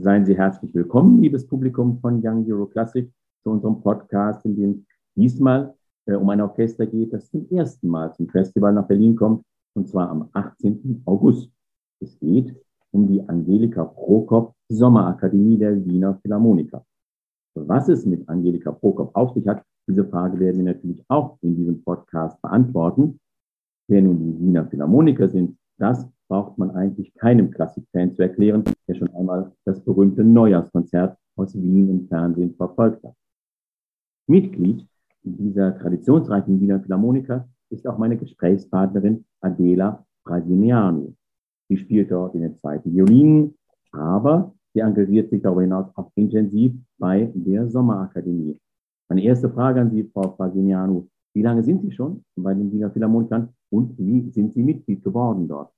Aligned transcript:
Seien 0.00 0.24
Sie 0.24 0.38
herzlich 0.38 0.72
willkommen, 0.76 1.20
liebes 1.20 1.44
Publikum 1.44 1.98
von 1.98 2.24
Young 2.24 2.46
Euro 2.48 2.66
Classic, 2.66 3.10
zu 3.42 3.50
unserem 3.50 3.80
Podcast, 3.80 4.44
in 4.44 4.54
dem 4.54 4.86
diesmal 5.16 5.74
äh, 6.06 6.14
um 6.14 6.30
ein 6.30 6.40
Orchester 6.40 6.86
geht, 6.86 7.12
das 7.12 7.28
zum 7.28 7.50
ersten 7.50 7.88
Mal 7.88 8.14
zum 8.14 8.28
Festival 8.28 8.72
nach 8.72 8.86
Berlin 8.86 9.16
kommt, 9.16 9.44
und 9.74 9.88
zwar 9.88 10.08
am 10.08 10.28
18. 10.34 11.02
August. 11.04 11.50
Es 11.98 12.16
geht 12.20 12.54
um 12.92 13.08
die 13.08 13.28
Angelika 13.28 13.84
Prokop 13.86 14.54
Sommerakademie 14.68 15.58
der 15.58 15.84
Wiener 15.84 16.16
Philharmoniker. 16.22 16.86
Was 17.56 17.88
es 17.88 18.06
mit 18.06 18.28
Angelika 18.28 18.70
Prokop 18.70 19.10
auf 19.16 19.34
sich 19.34 19.48
hat, 19.48 19.64
diese 19.88 20.04
Frage 20.04 20.38
werden 20.38 20.58
wir 20.58 20.74
natürlich 20.74 21.04
auch 21.08 21.38
in 21.40 21.56
diesem 21.56 21.82
Podcast 21.82 22.40
beantworten. 22.40 23.18
Wer 23.88 24.02
nun 24.02 24.20
die 24.20 24.40
Wiener 24.40 24.64
Philharmoniker 24.64 25.28
sind, 25.28 25.58
das 25.76 26.08
braucht 26.28 26.58
man 26.58 26.70
eigentlich 26.72 27.12
keinem 27.14 27.50
Klassikfan 27.50 28.14
zu 28.14 28.22
erklären, 28.22 28.64
der 28.86 28.94
schon 28.94 29.12
einmal 29.14 29.52
das 29.64 29.80
berühmte 29.80 30.22
Neujahrskonzert 30.22 31.16
aus 31.36 31.54
Wien 31.54 31.88
im 31.88 32.08
Fernsehen 32.08 32.54
verfolgt 32.54 33.02
hat. 33.04 33.14
Mitglied 34.26 34.86
dieser 35.22 35.76
traditionsreichen 35.78 36.60
Wiener 36.60 36.80
Philharmoniker 36.80 37.48
ist 37.70 37.86
auch 37.86 37.98
meine 37.98 38.16
Gesprächspartnerin 38.16 39.24
Adela 39.40 40.04
Brasiliano. 40.24 41.14
Sie 41.68 41.76
spielt 41.76 42.10
dort 42.10 42.34
in 42.34 42.42
den 42.42 42.56
zweiten 42.56 42.94
Violinen, 42.94 43.54
aber 43.92 44.54
sie 44.72 44.80
engagiert 44.80 45.30
sich 45.30 45.42
darüber 45.42 45.62
hinaus 45.62 45.86
auch 45.96 46.10
intensiv 46.14 46.72
bei 46.98 47.30
der 47.34 47.68
Sommerakademie. 47.68 48.58
Meine 49.08 49.22
erste 49.22 49.48
Frage 49.50 49.80
an 49.80 49.90
Sie, 49.90 50.04
Frau 50.04 50.28
Brasiliano. 50.28 51.08
Wie 51.34 51.42
lange 51.42 51.62
sind 51.62 51.82
Sie 51.82 51.92
schon 51.92 52.24
bei 52.36 52.52
den 52.52 52.70
Wiener 52.72 52.90
Philharmonikern 52.90 53.48
und 53.70 53.96
wie 53.98 54.30
sind 54.30 54.52
Sie 54.52 54.62
Mitglied 54.62 55.02
geworden 55.02 55.48
dort? 55.48 55.72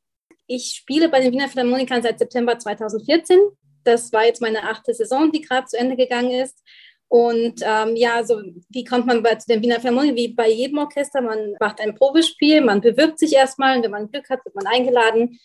Ich 0.52 0.73
spiele 0.73 1.09
bei 1.09 1.20
den 1.20 1.32
Wiener 1.32 1.48
Philharmonikern 1.48 2.02
seit 2.02 2.18
September 2.18 2.59
2014. 2.59 3.38
Das 3.84 4.12
war 4.12 4.24
jetzt 4.24 4.43
meine 4.43 4.65
achte 4.65 4.92
Saison, 4.92 5.30
die 5.30 5.42
gerade 5.42 5.68
zu 5.68 5.79
Ende 5.79 5.95
gegangen 5.95 6.32
ist. 6.32 6.60
Und 7.07 7.60
ähm, 7.62 7.95
ja, 7.95 8.24
so 8.24 8.42
wie 8.68 8.82
kommt 8.82 9.07
man 9.07 9.23
bei, 9.23 9.37
zu 9.37 9.46
den 9.46 9.62
Wiener 9.62 9.79
Philharmonikern? 9.79 10.16
Wie 10.16 10.34
bei 10.34 10.51
jedem 10.51 10.79
Orchester, 10.79 11.20
man 11.20 11.54
macht 11.60 11.80
ein 11.80 11.95
Probespiel, 11.95 12.62
man 12.62 12.80
bewirbt 12.80 13.20
sich 13.20 13.32
erstmal, 13.32 13.76
und 13.76 13.84
wenn 13.84 13.92
man 13.92 14.10
Glück 14.10 14.29
hat, 14.29 14.45
wird 14.45 14.57
man 14.57 14.66
eingeladen. 14.66 15.38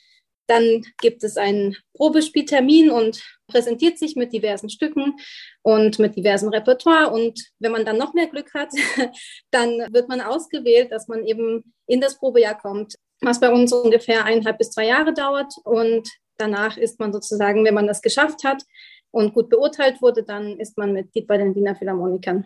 Dann 0.48 0.84
gibt 1.00 1.24
es 1.24 1.38
einen 1.38 1.78
Probespieltermin 1.94 2.90
und 2.90 3.24
präsentiert 3.46 4.00
sich 4.00 4.16
mit 4.16 4.34
diversen 4.34 4.72
Stücken 4.72 5.18
und 5.62 6.00
mit 6.00 6.16
diversem 6.16 6.50
Repertoire. 6.50 7.12
Und 7.12 7.40
wenn 7.60 7.72
man 7.72 7.86
dann 7.86 8.00
noch 8.00 8.16
mehr 8.16 8.28
Glück 8.28 8.56
hat, 8.56 8.70
dann 9.52 9.94
wird 9.94 10.10
man 10.10 10.22
ausgewählt, 10.22 10.92
dass 10.92 11.08
man 11.08 11.24
eben 11.28 11.76
in 11.86 12.02
das 12.02 12.18
Probejahr 12.18 12.58
kommt 12.58 12.96
was 13.26 13.40
bei 13.40 13.52
uns 13.52 13.74
ungefähr 13.74 14.26
eineinhalb 14.26 14.58
bis 14.58 14.72
zwei 14.72 14.88
Jahre 14.88 15.14
dauert. 15.14 15.54
Und 15.64 16.10
danach 16.38 16.78
ist 16.78 17.00
man 17.00 17.14
sozusagen, 17.14 17.66
wenn 17.66 17.74
man 17.74 17.88
das 17.88 18.02
geschafft 18.02 18.44
hat 18.44 18.64
und 19.12 19.34
gut 19.34 19.50
beurteilt 19.50 20.02
wurde, 20.02 20.24
dann 20.24 20.58
ist 20.60 20.78
man 20.78 20.94
Mitglied 20.94 21.28
bei 21.28 21.38
den 21.38 21.56
Wiener 21.56 21.76
Philharmonikern. 21.76 22.46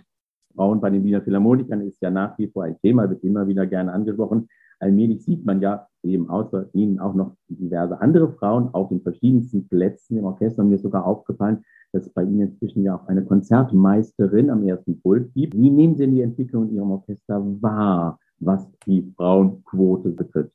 Frauen 0.55 0.81
bei 0.81 0.89
den 0.89 1.03
Wiener 1.03 1.21
Philharmonikern 1.21 1.81
ist 1.81 2.01
ja 2.01 2.09
nach 2.09 2.37
wie 2.37 2.47
vor 2.47 2.63
ein 2.63 2.79
Thema, 2.81 3.09
wird 3.09 3.23
immer 3.23 3.47
wieder 3.47 3.65
gerne 3.65 3.93
angesprochen. 3.93 4.49
Allmählich 4.79 5.23
sieht 5.23 5.45
man 5.45 5.61
ja 5.61 5.87
eben 6.03 6.29
außer 6.29 6.69
ihnen 6.73 6.99
auch 6.99 7.13
noch 7.13 7.35
diverse 7.49 7.99
andere 8.01 8.31
Frauen 8.33 8.73
auf 8.73 8.89
den 8.89 9.01
verschiedensten 9.01 9.67
Plätzen 9.67 10.17
im 10.17 10.25
Orchester. 10.25 10.63
Mir 10.63 10.75
ist 10.75 10.83
sogar 10.83 11.05
aufgefallen, 11.05 11.63
dass 11.91 12.05
es 12.05 12.13
bei 12.13 12.23
Ihnen 12.23 12.41
inzwischen 12.41 12.83
ja 12.83 12.95
auch 12.95 13.07
eine 13.07 13.25
Konzertmeisterin 13.25 14.49
am 14.49 14.63
ersten 14.63 15.01
Pult 15.01 15.33
gibt. 15.33 15.55
Wie 15.55 15.69
nehmen 15.69 15.95
Sie 15.95 16.03
denn 16.03 16.15
die 16.15 16.21
Entwicklung 16.21 16.69
in 16.69 16.75
Ihrem 16.75 16.91
Orchester 16.91 17.43
wahr, 17.61 18.19
was 18.39 18.65
die 18.85 19.11
Frauenquote 19.17 20.09
betrifft? 20.09 20.53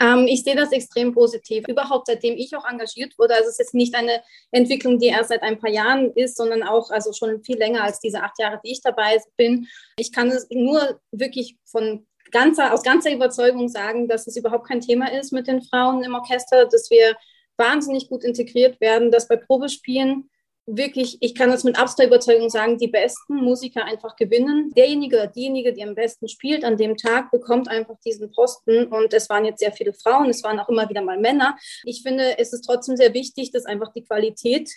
Ähm, 0.00 0.26
ich 0.26 0.42
sehe 0.42 0.56
das 0.56 0.72
extrem 0.72 1.12
positiv. 1.12 1.68
Überhaupt 1.68 2.06
seitdem 2.06 2.36
ich 2.36 2.56
auch 2.56 2.68
engagiert 2.68 3.18
wurde. 3.18 3.34
Also 3.34 3.50
es 3.50 3.60
ist 3.60 3.74
nicht 3.74 3.94
eine 3.94 4.22
Entwicklung, 4.50 4.98
die 4.98 5.08
erst 5.08 5.28
seit 5.28 5.42
ein 5.42 5.58
paar 5.58 5.70
Jahren 5.70 6.12
ist, 6.14 6.36
sondern 6.36 6.62
auch 6.62 6.90
also 6.90 7.12
schon 7.12 7.42
viel 7.44 7.58
länger 7.58 7.84
als 7.84 8.00
diese 8.00 8.22
acht 8.22 8.38
Jahre, 8.38 8.60
die 8.64 8.72
ich 8.72 8.80
dabei 8.80 9.20
bin. 9.36 9.68
Ich 9.96 10.12
kann 10.12 10.28
es 10.28 10.48
nur 10.50 11.00
wirklich 11.12 11.56
von 11.66 12.06
ganzer, 12.30 12.72
aus 12.72 12.82
ganzer 12.82 13.12
Überzeugung 13.12 13.68
sagen, 13.68 14.08
dass 14.08 14.26
es 14.26 14.36
überhaupt 14.36 14.66
kein 14.66 14.80
Thema 14.80 15.12
ist 15.12 15.32
mit 15.32 15.46
den 15.46 15.62
Frauen 15.62 16.02
im 16.02 16.14
Orchester, 16.14 16.66
dass 16.66 16.90
wir 16.90 17.16
wahnsinnig 17.56 18.08
gut 18.08 18.24
integriert 18.24 18.80
werden, 18.80 19.10
dass 19.10 19.28
bei 19.28 19.36
Probespielen 19.36 20.30
wirklich, 20.66 21.18
ich 21.20 21.34
kann 21.34 21.50
das 21.50 21.64
mit 21.64 21.78
absoluter 21.78 22.08
Überzeugung 22.08 22.50
sagen, 22.50 22.78
die 22.78 22.88
besten 22.88 23.36
Musiker 23.36 23.84
einfach 23.84 24.16
gewinnen. 24.16 24.70
Derjenige, 24.76 25.30
diejenige, 25.34 25.72
die 25.72 25.82
am 25.82 25.94
besten 25.94 26.28
spielt 26.28 26.64
an 26.64 26.76
dem 26.76 26.96
Tag, 26.96 27.30
bekommt 27.30 27.68
einfach 27.68 27.96
diesen 28.04 28.30
Posten. 28.30 28.86
Und 28.86 29.12
es 29.12 29.28
waren 29.28 29.44
jetzt 29.44 29.60
sehr 29.60 29.72
viele 29.72 29.92
Frauen, 29.92 30.30
es 30.30 30.42
waren 30.44 30.60
auch 30.60 30.68
immer 30.68 30.88
wieder 30.88 31.02
mal 31.02 31.18
Männer. 31.18 31.56
Ich 31.84 32.02
finde, 32.02 32.38
es 32.38 32.52
ist 32.52 32.62
trotzdem 32.62 32.96
sehr 32.96 33.14
wichtig, 33.14 33.50
dass 33.50 33.64
einfach 33.64 33.92
die 33.92 34.04
Qualität 34.04 34.70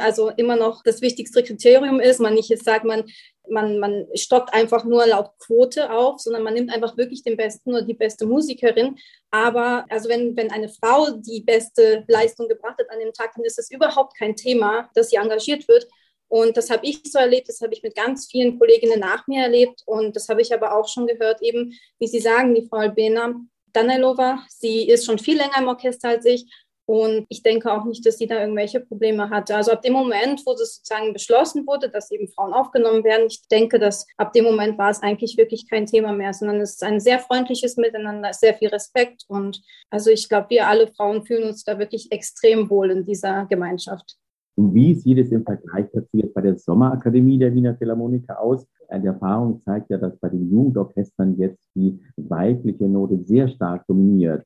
also 0.00 0.30
immer 0.30 0.56
noch 0.56 0.82
das 0.82 1.00
wichtigste 1.00 1.42
Kriterium 1.42 2.00
ist. 2.00 2.20
Man 2.20 2.34
nicht 2.34 2.50
jetzt 2.50 2.64
sagt, 2.64 2.84
man, 2.84 3.04
man, 3.50 3.78
man 3.78 4.06
stockt 4.14 4.52
einfach 4.54 4.84
nur 4.84 5.06
laut 5.06 5.30
Quote 5.38 5.90
auf, 5.90 6.20
sondern 6.20 6.42
man 6.42 6.54
nimmt 6.54 6.72
einfach 6.72 6.96
wirklich 6.96 7.22
den 7.22 7.36
besten 7.36 7.70
oder 7.70 7.82
die 7.82 7.94
beste 7.94 8.26
Musikerin. 8.26 8.96
Aber 9.30 9.84
also 9.88 10.08
wenn, 10.08 10.36
wenn 10.36 10.50
eine 10.50 10.68
Frau 10.68 11.10
die 11.10 11.42
beste 11.42 12.04
Leistung 12.08 12.48
gebracht 12.48 12.78
hat 12.78 12.90
an 12.90 13.00
dem 13.00 13.12
Tag, 13.12 13.32
dann 13.34 13.44
ist 13.44 13.58
es 13.58 13.70
überhaupt 13.70 14.16
kein 14.16 14.36
Thema, 14.36 14.88
dass 14.94 15.10
sie 15.10 15.16
engagiert 15.16 15.68
wird. 15.68 15.86
Und 16.28 16.56
das 16.56 16.70
habe 16.70 16.86
ich 16.86 17.00
so 17.04 17.18
erlebt, 17.18 17.48
das 17.48 17.60
habe 17.60 17.74
ich 17.74 17.82
mit 17.82 17.96
ganz 17.96 18.28
vielen 18.30 18.58
Kolleginnen 18.58 19.00
nach 19.00 19.26
mir 19.26 19.42
erlebt. 19.42 19.82
Und 19.86 20.14
das 20.14 20.28
habe 20.28 20.42
ich 20.42 20.54
aber 20.54 20.76
auch 20.76 20.88
schon 20.88 21.08
gehört, 21.08 21.42
eben, 21.42 21.74
wie 21.98 22.06
Sie 22.06 22.20
sagen, 22.20 22.54
die 22.54 22.66
Frau 22.68 22.76
Albena 22.76 23.34
Danilova, 23.72 24.44
sie 24.48 24.88
ist 24.88 25.06
schon 25.06 25.18
viel 25.18 25.36
länger 25.36 25.58
im 25.58 25.68
Orchester 25.68 26.08
als 26.08 26.24
ich 26.24 26.46
und 26.90 27.24
ich 27.28 27.44
denke 27.44 27.72
auch 27.72 27.84
nicht, 27.84 28.04
dass 28.04 28.18
sie 28.18 28.26
da 28.26 28.40
irgendwelche 28.40 28.80
Probleme 28.80 29.30
hatte. 29.30 29.54
Also 29.54 29.70
ab 29.70 29.80
dem 29.80 29.92
Moment, 29.92 30.42
wo 30.44 30.54
es 30.54 30.74
sozusagen 30.74 31.12
beschlossen 31.12 31.64
wurde, 31.64 31.88
dass 31.88 32.10
eben 32.10 32.26
Frauen 32.26 32.52
aufgenommen 32.52 33.04
werden, 33.04 33.26
ich 33.28 33.46
denke, 33.46 33.78
dass 33.78 34.08
ab 34.16 34.32
dem 34.32 34.44
Moment 34.44 34.76
war 34.76 34.90
es 34.90 35.00
eigentlich 35.00 35.36
wirklich 35.38 35.70
kein 35.70 35.86
Thema 35.86 36.12
mehr, 36.12 36.34
sondern 36.34 36.60
es 36.60 36.72
ist 36.72 36.82
ein 36.82 36.98
sehr 36.98 37.20
freundliches 37.20 37.76
Miteinander, 37.76 38.32
sehr 38.32 38.54
viel 38.54 38.70
Respekt. 38.70 39.22
Und 39.28 39.62
also 39.88 40.10
ich 40.10 40.28
glaube, 40.28 40.48
wir 40.50 40.66
alle 40.66 40.88
Frauen 40.88 41.22
fühlen 41.22 41.46
uns 41.46 41.62
da 41.62 41.78
wirklich 41.78 42.10
extrem 42.10 42.68
wohl 42.68 42.90
in 42.90 43.04
dieser 43.04 43.46
Gemeinschaft. 43.46 44.16
Und 44.56 44.74
wie 44.74 44.92
sieht 44.96 45.18
es 45.18 45.30
im 45.30 45.44
Vergleich 45.44 45.86
dazu 45.92 46.08
jetzt 46.14 46.34
bei 46.34 46.40
der 46.40 46.58
Sommerakademie 46.58 47.38
der 47.38 47.54
Wiener 47.54 47.76
Philharmoniker 47.76 48.40
aus? 48.40 48.66
Die 48.92 49.06
Erfahrung 49.06 49.62
zeigt 49.64 49.90
ja, 49.90 49.96
dass 49.96 50.18
bei 50.18 50.28
den 50.28 50.50
Jugendorchestern 50.50 51.38
jetzt 51.38 51.68
die 51.76 52.00
weibliche 52.16 52.88
Note 52.88 53.20
sehr 53.22 53.46
stark 53.46 53.86
dominiert. 53.86 54.44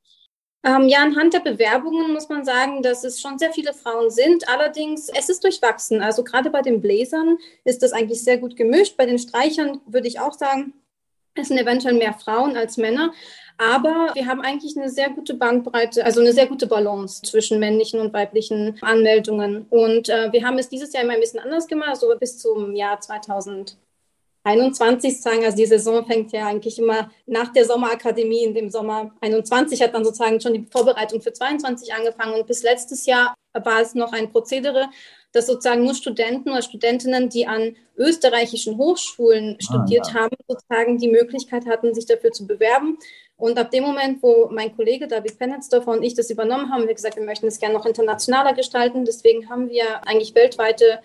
Ähm, 0.64 0.88
ja, 0.88 1.02
anhand 1.02 1.34
der 1.34 1.40
Bewerbungen 1.40 2.12
muss 2.12 2.30
man 2.30 2.44
sagen, 2.44 2.82
dass 2.82 3.04
es 3.04 3.20
schon 3.20 3.38
sehr 3.38 3.52
viele 3.52 3.74
Frauen 3.74 4.10
sind. 4.10 4.48
Allerdings, 4.48 5.10
es 5.10 5.28
ist 5.28 5.44
durchwachsen. 5.44 6.00
Also 6.00 6.24
gerade 6.24 6.48
bei 6.50 6.62
den 6.62 6.80
Bläsern 6.80 7.36
ist 7.64 7.82
das 7.82 7.92
eigentlich 7.92 8.24
sehr 8.24 8.38
gut 8.38 8.56
gemischt. 8.56 8.96
Bei 8.96 9.04
den 9.04 9.18
Streichern 9.18 9.80
würde 9.86 10.08
ich 10.08 10.20
auch 10.20 10.32
sagen, 10.32 10.72
es 11.34 11.48
sind 11.48 11.58
eventuell 11.58 11.94
mehr 11.94 12.14
Frauen 12.14 12.56
als 12.56 12.78
Männer. 12.78 13.12
Aber 13.58 14.10
wir 14.14 14.26
haben 14.26 14.40
eigentlich 14.40 14.76
eine 14.76 14.88
sehr 14.88 15.10
gute 15.10 15.34
Bandbreite, 15.34 16.04
also 16.04 16.20
eine 16.20 16.32
sehr 16.32 16.46
gute 16.46 16.66
Balance 16.66 17.22
zwischen 17.22 17.60
männlichen 17.60 18.00
und 18.00 18.12
weiblichen 18.12 18.78
Anmeldungen. 18.80 19.66
Und 19.70 20.08
äh, 20.08 20.32
wir 20.32 20.44
haben 20.44 20.58
es 20.58 20.68
dieses 20.68 20.92
Jahr 20.92 21.04
immer 21.04 21.12
ein 21.12 21.20
bisschen 21.20 21.40
anders 21.40 21.68
gemacht, 21.68 21.96
so 21.96 22.12
bis 22.18 22.38
zum 22.38 22.74
Jahr 22.74 23.00
2000. 23.00 23.76
21 24.44 25.20
sagen, 25.20 25.44
also 25.44 25.56
die 25.56 25.66
Saison 25.66 26.04
fängt 26.06 26.32
ja 26.32 26.46
eigentlich 26.46 26.78
immer 26.78 27.10
nach 27.26 27.52
der 27.52 27.64
Sommerakademie 27.64 28.44
in 28.44 28.54
dem 28.54 28.70
Sommer 28.70 29.10
21 29.20 29.82
hat 29.82 29.94
dann 29.94 30.04
sozusagen 30.04 30.40
schon 30.40 30.54
die 30.54 30.66
Vorbereitung 30.70 31.22
für 31.22 31.32
22 31.32 31.92
angefangen 31.94 32.34
und 32.34 32.46
bis 32.46 32.62
letztes 32.62 33.06
Jahr 33.06 33.34
war 33.52 33.80
es 33.80 33.94
noch 33.94 34.12
ein 34.12 34.30
Prozedere, 34.30 34.90
dass 35.32 35.46
sozusagen 35.46 35.84
nur 35.84 35.94
Studenten 35.94 36.50
oder 36.50 36.62
Studentinnen, 36.62 37.28
die 37.28 37.46
an 37.46 37.76
österreichischen 37.96 38.76
Hochschulen 38.76 39.56
studiert 39.60 40.06
ah, 40.08 40.14
ja. 40.14 40.20
haben, 40.20 40.36
sozusagen 40.46 40.98
die 40.98 41.08
Möglichkeit 41.08 41.66
hatten, 41.66 41.94
sich 41.94 42.06
dafür 42.06 42.30
zu 42.30 42.46
bewerben. 42.46 42.98
Und 43.36 43.58
ab 43.58 43.70
dem 43.70 43.82
Moment, 43.82 44.22
wo 44.22 44.48
mein 44.50 44.76
Kollege 44.76 45.08
David 45.08 45.38
Penetzdorfer 45.38 45.90
und 45.90 46.02
ich 46.02 46.14
das 46.14 46.30
übernommen 46.30 46.70
haben, 46.70 46.82
haben 46.82 46.86
wir 46.86 46.94
gesagt, 46.94 47.16
wir 47.16 47.24
möchten 47.24 47.46
es 47.46 47.58
gerne 47.58 47.74
noch 47.74 47.86
internationaler 47.86 48.52
gestalten. 48.52 49.04
Deswegen 49.04 49.48
haben 49.48 49.68
wir 49.68 50.06
eigentlich 50.06 50.34
weltweite 50.34 51.00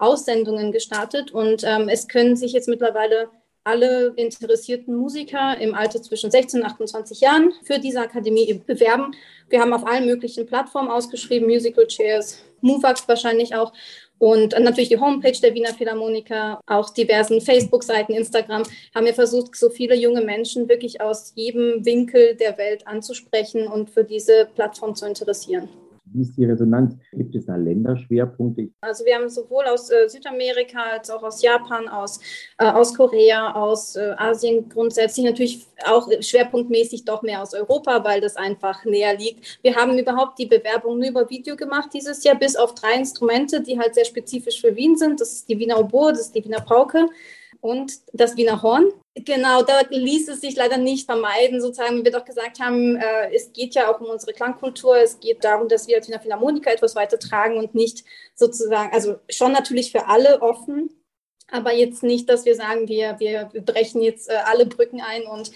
Aussendungen 0.00 0.72
gestartet 0.72 1.30
und 1.30 1.62
ähm, 1.64 1.88
es 1.88 2.08
können 2.08 2.36
sich 2.36 2.52
jetzt 2.52 2.68
mittlerweile 2.68 3.28
alle 3.62 4.12
interessierten 4.16 4.96
Musiker 4.96 5.58
im 5.58 5.74
Alter 5.74 6.02
zwischen 6.02 6.30
16 6.30 6.60
und 6.60 6.66
28 6.66 7.20
Jahren 7.20 7.52
für 7.62 7.78
diese 7.78 8.00
Akademie 8.00 8.54
bewerben. 8.66 9.14
Wir 9.50 9.60
haben 9.60 9.72
auf 9.74 9.86
allen 9.86 10.06
möglichen 10.06 10.46
Plattformen 10.46 10.90
ausgeschrieben, 10.90 11.46
Musical 11.46 11.86
Chairs, 11.86 12.42
MoveUp 12.62 13.06
wahrscheinlich 13.06 13.54
auch 13.54 13.72
und 14.20 14.52
natürlich 14.58 14.90
die 14.90 15.00
Homepage 15.00 15.32
der 15.32 15.54
Wiener 15.54 15.72
Philharmoniker, 15.72 16.60
auch 16.66 16.90
diversen 16.90 17.40
Facebook-Seiten, 17.40 18.12
Instagram, 18.12 18.64
haben 18.94 19.06
wir 19.06 19.14
versucht, 19.14 19.56
so 19.56 19.70
viele 19.70 19.94
junge 19.94 20.20
Menschen 20.20 20.68
wirklich 20.68 21.00
aus 21.00 21.32
jedem 21.36 21.86
Winkel 21.86 22.36
der 22.36 22.58
Welt 22.58 22.86
anzusprechen 22.86 23.66
und 23.66 23.88
für 23.88 24.04
diese 24.04 24.46
Plattform 24.54 24.94
zu 24.94 25.06
interessieren. 25.06 25.70
Wie 26.12 26.22
ist 26.22 26.36
die 26.36 26.44
Resonanz? 26.44 26.94
Gibt 27.12 27.34
es 27.34 27.46
da 27.46 27.56
Länderschwerpunkte? 27.56 28.70
Also 28.80 29.04
wir 29.04 29.14
haben 29.14 29.28
sowohl 29.28 29.64
aus 29.66 29.90
äh, 29.90 30.08
Südamerika 30.08 30.82
als 30.92 31.10
auch 31.10 31.22
aus 31.22 31.40
Japan, 31.40 31.88
aus, 31.88 32.20
äh, 32.58 32.66
aus 32.66 32.94
Korea, 32.94 33.52
aus 33.54 33.96
äh, 33.96 34.14
Asien 34.16 34.68
grundsätzlich 34.68 35.24
natürlich 35.24 35.66
auch 35.86 36.08
schwerpunktmäßig 36.20 37.04
doch 37.04 37.22
mehr 37.22 37.42
aus 37.42 37.54
Europa, 37.54 38.02
weil 38.04 38.20
das 38.20 38.36
einfach 38.36 38.84
näher 38.84 39.16
liegt. 39.16 39.60
Wir 39.62 39.76
haben 39.76 39.96
überhaupt 39.98 40.38
die 40.38 40.46
Bewerbung 40.46 40.98
nur 40.98 41.08
über 41.08 41.30
Video 41.30 41.54
gemacht 41.56 41.90
dieses 41.94 42.24
Jahr, 42.24 42.36
bis 42.36 42.56
auf 42.56 42.74
drei 42.74 42.94
Instrumente, 42.94 43.62
die 43.62 43.78
halt 43.78 43.94
sehr 43.94 44.04
spezifisch 44.04 44.60
für 44.60 44.74
Wien 44.74 44.96
sind. 44.96 45.20
Das 45.20 45.32
ist 45.32 45.48
die 45.48 45.58
Wiener 45.58 45.78
Oboe, 45.78 46.10
das 46.10 46.22
ist 46.22 46.34
die 46.34 46.44
Wiener 46.44 46.60
Pauke 46.60 47.06
und 47.60 47.92
das 48.12 48.36
Wiener 48.36 48.62
Horn. 48.62 48.86
Genau, 49.14 49.62
da 49.62 49.80
ließ 49.88 50.28
es 50.28 50.40
sich 50.40 50.56
leider 50.56 50.78
nicht 50.78 51.06
vermeiden, 51.06 51.60
sozusagen, 51.60 51.98
wie 51.98 52.04
wir 52.04 52.12
doch 52.12 52.24
gesagt 52.24 52.60
haben, 52.60 52.96
äh, 52.96 53.34
es 53.34 53.52
geht 53.52 53.74
ja 53.74 53.90
auch 53.90 54.00
um 54.00 54.06
unsere 54.06 54.32
Klangkultur, 54.32 54.96
es 54.98 55.18
geht 55.18 55.44
darum, 55.44 55.68
dass 55.68 55.88
wir 55.88 55.96
als 55.96 56.08
Wiener 56.08 56.20
Philharmoniker 56.20 56.72
etwas 56.72 56.94
weitertragen 56.94 57.58
und 57.58 57.74
nicht 57.74 58.04
sozusagen, 58.34 58.92
also 58.92 59.16
schon 59.28 59.52
natürlich 59.52 59.90
für 59.90 60.06
alle 60.06 60.40
offen, 60.42 60.90
aber 61.50 61.72
jetzt 61.72 62.02
nicht, 62.02 62.28
dass 62.28 62.44
wir 62.44 62.54
sagen, 62.54 62.88
wir, 62.88 63.16
wir 63.18 63.50
brechen 63.62 64.00
jetzt 64.02 64.30
äh, 64.30 64.34
alle 64.44 64.66
Brücken 64.66 65.00
ein 65.00 65.24
und 65.24 65.50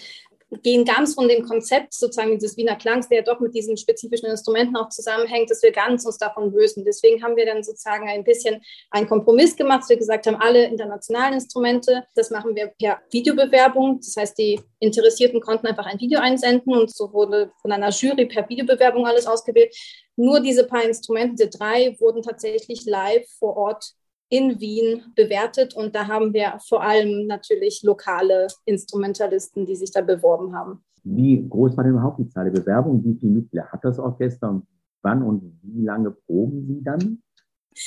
gehen 0.63 0.85
ganz 0.85 1.13
von 1.13 1.27
dem 1.27 1.43
Konzept 1.43 1.93
sozusagen 1.93 2.37
des 2.39 2.57
Wiener 2.57 2.75
Klangs, 2.75 3.07
der 3.09 3.21
doch 3.21 3.39
mit 3.39 3.53
diesen 3.53 3.77
spezifischen 3.77 4.29
Instrumenten 4.29 4.75
auch 4.75 4.89
zusammenhängt, 4.89 5.49
dass 5.49 5.63
wir 5.63 5.71
ganz 5.71 6.05
uns 6.05 6.17
davon 6.17 6.51
lösen. 6.51 6.83
Deswegen 6.85 7.23
haben 7.23 7.35
wir 7.35 7.45
dann 7.45 7.63
sozusagen 7.63 8.07
ein 8.07 8.23
bisschen 8.23 8.61
einen 8.91 9.07
Kompromiss 9.07 9.55
gemacht, 9.55 9.81
dass 9.81 9.89
wir 9.89 9.97
gesagt 9.97 10.27
haben, 10.27 10.37
alle 10.37 10.65
internationalen 10.65 11.35
Instrumente, 11.35 12.03
das 12.15 12.29
machen 12.29 12.55
wir 12.55 12.67
per 12.67 13.01
Videobewerbung. 13.11 13.99
Das 13.99 14.15
heißt, 14.17 14.37
die 14.37 14.59
Interessierten 14.79 15.41
konnten 15.41 15.67
einfach 15.67 15.85
ein 15.85 15.99
Video 15.99 16.19
einsenden 16.19 16.73
und 16.73 16.93
so 16.93 17.11
wurde 17.13 17.51
von 17.61 17.71
einer 17.71 17.89
Jury 17.89 18.25
per 18.25 18.47
Videobewerbung 18.47 19.05
alles 19.05 19.27
ausgewählt. 19.27 19.75
Nur 20.15 20.39
diese 20.39 20.65
paar 20.65 20.83
Instrumente, 20.83 21.35
diese 21.35 21.49
drei, 21.49 21.95
wurden 21.99 22.21
tatsächlich 22.21 22.85
live 22.85 23.27
vor 23.39 23.57
Ort 23.57 23.95
in 24.29 24.59
Wien 24.59 25.03
bewertet 25.15 25.75
und 25.75 25.95
da 25.95 26.07
haben 26.07 26.33
wir 26.33 26.57
vor 26.67 26.83
allem 26.83 27.27
natürlich 27.27 27.81
lokale 27.83 28.47
Instrumentalisten, 28.65 29.65
die 29.65 29.75
sich 29.75 29.91
da 29.91 30.01
beworben 30.01 30.55
haben. 30.55 30.83
Wie 31.03 31.47
groß 31.47 31.77
war 31.77 31.83
denn 31.83 31.93
überhaupt 31.93 32.19
die 32.19 32.29
Zahl 32.29 32.49
der 32.49 32.59
Bewerbungen? 32.59 33.03
Wie 33.03 33.19
viele 33.19 33.33
Mitglieder 33.33 33.67
hat 33.67 33.83
das 33.83 33.99
Orchester 33.99 34.61
wann 35.03 35.21
und 35.21 35.59
wie 35.61 35.85
lange 35.85 36.11
proben 36.11 36.65
Sie 36.65 36.83
dann? 36.83 37.21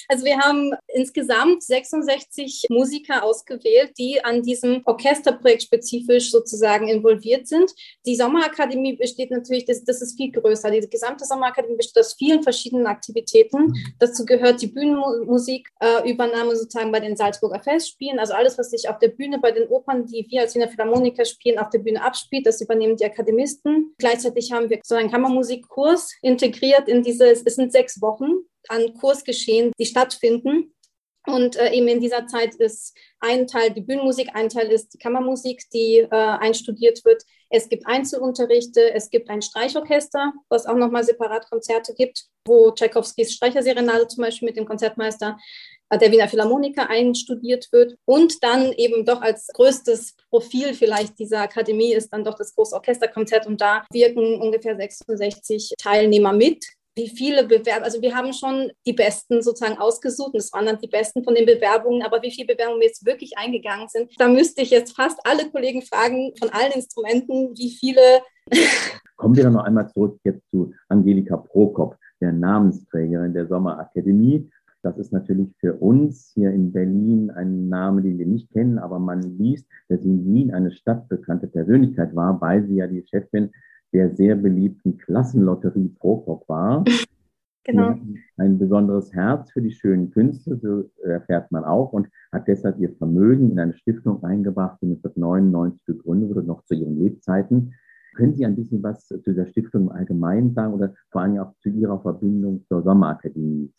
Also 0.08 0.24
wir 0.24 0.38
haben 0.38 0.72
insgesamt 0.88 1.62
66 1.62 2.66
Musiker 2.70 3.22
ausgewählt, 3.24 3.92
die 3.98 4.22
an 4.24 4.42
diesem 4.42 4.82
Orchesterprojekt 4.84 5.62
spezifisch 5.62 6.30
sozusagen 6.30 6.88
involviert 6.88 7.46
sind. 7.46 7.72
Die 8.06 8.16
Sommerakademie 8.16 8.96
besteht 8.96 9.30
natürlich, 9.30 9.64
das, 9.64 9.84
das 9.84 10.02
ist 10.02 10.16
viel 10.16 10.32
größer. 10.32 10.70
Die 10.70 10.88
gesamte 10.88 11.24
Sommerakademie 11.24 11.76
besteht 11.76 12.00
aus 12.00 12.14
vielen 12.14 12.42
verschiedenen 12.42 12.86
Aktivitäten. 12.86 13.74
Dazu 13.98 14.24
gehört 14.24 14.62
die 14.62 14.68
Bühnenmusik, 14.68 15.68
äh, 15.80 16.14
sozusagen 16.54 16.92
bei 16.92 17.00
den 17.00 17.16
Salzburger 17.16 17.60
Festspielen. 17.60 18.18
Also 18.18 18.34
alles, 18.34 18.58
was 18.58 18.70
sich 18.70 18.88
auf 18.88 18.98
der 18.98 19.08
Bühne 19.08 19.38
bei 19.38 19.52
den 19.52 19.68
Opern, 19.68 20.06
die 20.06 20.26
wir 20.28 20.42
als 20.42 20.54
Wiener 20.54 20.68
Philharmoniker 20.68 21.24
spielen, 21.24 21.58
auf 21.58 21.70
der 21.70 21.80
Bühne 21.80 22.02
abspielt, 22.02 22.46
das 22.46 22.60
übernehmen 22.60 22.96
die 22.96 23.04
Akademisten. 23.04 23.94
Gleichzeitig 23.98 24.52
haben 24.52 24.70
wir 24.70 24.80
so 24.84 24.94
einen 24.94 25.10
Kammermusikkurs 25.10 26.12
integriert 26.22 26.88
in 26.88 27.02
diese, 27.02 27.30
es 27.30 27.42
sind 27.42 27.72
sechs 27.72 28.00
Wochen 28.00 28.47
an 28.68 28.94
Kursgeschehen, 28.94 29.72
die 29.78 29.86
stattfinden. 29.86 30.74
Und 31.26 31.56
äh, 31.56 31.72
eben 31.72 31.88
in 31.88 32.00
dieser 32.00 32.26
Zeit 32.26 32.54
ist 32.54 32.96
ein 33.20 33.46
Teil 33.46 33.70
die 33.70 33.82
Bühnenmusik, 33.82 34.30
ein 34.32 34.48
Teil 34.48 34.72
ist 34.72 34.94
die 34.94 34.98
Kammermusik, 34.98 35.62
die 35.74 35.98
äh, 35.98 36.08
einstudiert 36.10 37.04
wird. 37.04 37.22
Es 37.50 37.68
gibt 37.68 37.86
Einzelunterrichte, 37.86 38.92
es 38.94 39.10
gibt 39.10 39.28
ein 39.28 39.42
Streichorchester, 39.42 40.32
was 40.48 40.64
auch 40.64 40.76
nochmal 40.76 41.04
separat 41.04 41.48
Konzerte 41.50 41.92
gibt, 41.94 42.24
wo 42.46 42.70
Tchaikovskis 42.70 43.34
Streicherserenade 43.34 44.08
zum 44.08 44.22
Beispiel 44.22 44.46
mit 44.46 44.56
dem 44.56 44.64
Konzertmeister 44.64 45.38
äh, 45.90 45.98
der 45.98 46.10
Wiener 46.12 46.28
Philharmoniker 46.28 46.88
einstudiert 46.88 47.68
wird. 47.72 47.96
Und 48.06 48.42
dann 48.42 48.72
eben 48.72 49.04
doch 49.04 49.20
als 49.20 49.48
größtes 49.48 50.14
Profil 50.30 50.72
vielleicht 50.72 51.18
dieser 51.18 51.40
Akademie 51.40 51.92
ist 51.92 52.10
dann 52.10 52.24
doch 52.24 52.36
das 52.36 52.54
große 52.54 52.74
Orchesterkonzert 52.74 53.46
und 53.46 53.60
da 53.60 53.84
wirken 53.92 54.40
ungefähr 54.40 54.76
66 54.76 55.74
Teilnehmer 55.78 56.32
mit 56.32 56.64
wie 56.98 57.08
viele 57.08 57.44
Bewerber, 57.44 57.84
also 57.84 58.02
wir 58.02 58.14
haben 58.14 58.32
schon 58.32 58.70
die 58.84 58.92
Besten 58.92 59.40
sozusagen 59.40 59.78
ausgesucht 59.78 60.34
und 60.34 60.40
es 60.40 60.52
waren 60.52 60.66
dann 60.66 60.78
die 60.82 60.88
Besten 60.88 61.22
von 61.22 61.34
den 61.34 61.46
Bewerbungen, 61.46 62.02
aber 62.02 62.20
wie 62.22 62.30
viele 62.32 62.48
Bewerbungen 62.48 62.82
jetzt 62.82 63.06
wirklich 63.06 63.38
eingegangen 63.38 63.88
sind, 63.88 64.10
da 64.18 64.28
müsste 64.28 64.62
ich 64.62 64.70
jetzt 64.70 64.96
fast 64.96 65.18
alle 65.24 65.48
Kollegen 65.48 65.82
fragen 65.82 66.32
von 66.38 66.50
allen 66.50 66.72
Instrumenten, 66.72 67.56
wie 67.56 67.70
viele. 67.70 68.00
Kommen 69.16 69.36
wir 69.36 69.44
dann 69.44 69.52
noch 69.52 69.64
einmal 69.64 69.88
zurück 69.90 70.18
jetzt 70.24 70.42
zu 70.50 70.72
Angelika 70.88 71.36
Prokop, 71.36 71.96
der 72.20 72.32
Namensträgerin 72.32 73.32
der 73.32 73.46
Sommerakademie. 73.46 74.50
Das 74.82 74.98
ist 74.98 75.12
natürlich 75.12 75.48
für 75.60 75.74
uns 75.74 76.32
hier 76.34 76.50
in 76.50 76.72
Berlin 76.72 77.30
ein 77.30 77.68
Name, 77.68 78.02
den 78.02 78.18
wir 78.18 78.26
nicht 78.26 78.50
kennen, 78.52 78.78
aber 78.78 78.98
man 78.98 79.22
liest, 79.22 79.66
dass 79.88 80.02
sie 80.02 80.08
in 80.08 80.24
Wien 80.24 80.52
eine 80.52 80.72
stadtbekannte 80.72 81.46
Persönlichkeit 81.46 82.14
war, 82.14 82.40
weil 82.40 82.66
sie 82.66 82.76
ja 82.76 82.86
die 82.86 83.04
Chefin 83.08 83.50
der 83.92 84.14
sehr 84.14 84.36
beliebten 84.36 84.98
Klassenlotterie 84.98 85.88
Prokop 85.98 86.48
war. 86.48 86.84
Genau. 87.64 87.98
Ein 88.38 88.58
besonderes 88.58 89.12
Herz 89.12 89.50
für 89.52 89.60
die 89.60 89.72
schönen 89.72 90.10
Künste, 90.10 90.56
so 90.56 90.90
erfährt 91.04 91.52
man 91.52 91.64
auch, 91.64 91.92
und 91.92 92.08
hat 92.32 92.48
deshalb 92.48 92.78
ihr 92.78 92.96
Vermögen 92.96 93.50
in 93.50 93.60
eine 93.60 93.74
Stiftung 93.74 94.24
eingebracht, 94.24 94.78
die 94.80 94.86
1999 94.86 95.84
gegründet 95.84 96.30
wurde, 96.30 96.46
noch 96.46 96.64
zu 96.64 96.74
ihren 96.74 96.98
Lebzeiten. 96.98 97.74
Können 98.14 98.34
Sie 98.34 98.46
ein 98.46 98.56
bisschen 98.56 98.82
was 98.82 99.06
zu 99.06 99.18
dieser 99.18 99.46
Stiftung 99.46 99.82
im 99.82 99.88
Allgemeinen 99.90 100.54
sagen 100.54 100.72
oder 100.72 100.94
vor 101.10 101.20
allem 101.20 101.38
auch 101.40 101.52
zu 101.58 101.68
Ihrer 101.68 102.00
Verbindung 102.00 102.64
zur 102.68 102.82
Sommerakademie? 102.82 103.70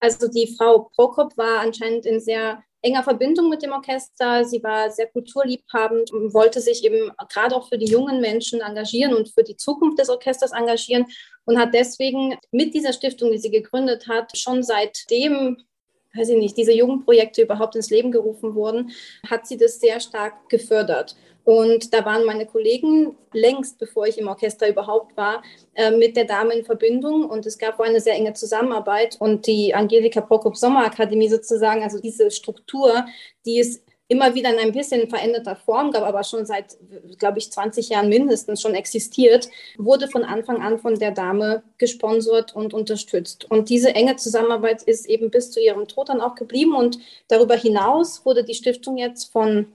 Also 0.00 0.28
die 0.28 0.52
Frau 0.58 0.90
Prokop 0.96 1.36
war 1.38 1.60
anscheinend 1.60 2.06
in 2.06 2.18
sehr 2.18 2.58
enger 2.82 3.02
Verbindung 3.02 3.48
mit 3.48 3.62
dem 3.62 3.72
Orchester. 3.72 4.44
Sie 4.44 4.62
war 4.62 4.90
sehr 4.90 5.08
kulturliebhabend 5.08 6.12
und 6.12 6.34
wollte 6.34 6.60
sich 6.60 6.84
eben 6.84 7.10
gerade 7.28 7.54
auch 7.54 7.68
für 7.68 7.78
die 7.78 7.90
jungen 7.90 8.20
Menschen 8.20 8.60
engagieren 8.60 9.14
und 9.14 9.28
für 9.28 9.42
die 9.42 9.56
Zukunft 9.56 9.98
des 9.98 10.08
Orchesters 10.08 10.52
engagieren 10.52 11.06
und 11.44 11.58
hat 11.58 11.74
deswegen 11.74 12.36
mit 12.50 12.74
dieser 12.74 12.92
Stiftung, 12.92 13.30
die 13.30 13.38
sie 13.38 13.50
gegründet 13.50 14.08
hat, 14.08 14.36
schon 14.36 14.62
seitdem 14.62 15.56
weiß 16.14 16.30
ich 16.30 16.38
nicht, 16.38 16.56
diese 16.56 16.72
Jugendprojekte 16.72 17.42
überhaupt 17.42 17.76
ins 17.76 17.90
Leben 17.90 18.10
gerufen 18.10 18.54
wurden, 18.54 18.90
hat 19.28 19.46
sie 19.46 19.56
das 19.56 19.80
sehr 19.80 20.00
stark 20.00 20.48
gefördert. 20.48 21.16
Und 21.44 21.94
da 21.94 22.04
waren 22.04 22.24
meine 22.26 22.46
Kollegen 22.46 23.16
längst, 23.32 23.78
bevor 23.78 24.06
ich 24.06 24.18
im 24.18 24.28
Orchester 24.28 24.68
überhaupt 24.68 25.16
war, 25.16 25.42
äh, 25.74 25.90
mit 25.90 26.16
der 26.16 26.26
Dame 26.26 26.54
in 26.54 26.64
Verbindung. 26.64 27.24
Und 27.24 27.46
es 27.46 27.58
gab 27.58 27.80
eine 27.80 28.00
sehr 28.00 28.14
enge 28.14 28.34
Zusammenarbeit. 28.34 29.16
Und 29.18 29.46
die 29.46 29.74
Angelika 29.74 30.20
Prokop 30.20 30.56
Sommerakademie 30.56 31.28
sozusagen, 31.28 31.82
also 31.82 31.98
diese 31.98 32.30
Struktur, 32.30 33.06
die 33.46 33.58
ist 33.58 33.82
immer 34.10 34.34
wieder 34.34 34.52
in 34.52 34.58
ein 34.58 34.72
bisschen 34.72 35.08
veränderter 35.08 35.54
Form 35.54 35.92
gab, 35.92 36.02
aber 36.02 36.24
schon 36.24 36.44
seit, 36.44 36.76
glaube 37.18 37.38
ich, 37.38 37.52
20 37.52 37.90
Jahren 37.90 38.08
mindestens 38.08 38.60
schon 38.60 38.74
existiert, 38.74 39.48
wurde 39.78 40.08
von 40.08 40.24
Anfang 40.24 40.60
an 40.60 40.80
von 40.80 40.96
der 40.96 41.12
Dame 41.12 41.62
gesponsert 41.78 42.54
und 42.56 42.74
unterstützt. 42.74 43.48
Und 43.48 43.68
diese 43.68 43.94
enge 43.94 44.16
Zusammenarbeit 44.16 44.82
ist 44.82 45.08
eben 45.08 45.30
bis 45.30 45.52
zu 45.52 45.60
ihrem 45.60 45.86
Tod 45.86 46.08
dann 46.08 46.20
auch 46.20 46.34
geblieben. 46.34 46.74
Und 46.74 46.98
darüber 47.28 47.54
hinaus 47.54 48.26
wurde 48.26 48.42
die 48.42 48.54
Stiftung 48.54 48.96
jetzt 48.96 49.30
von 49.30 49.66